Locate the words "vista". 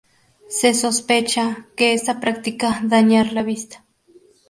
3.51-3.85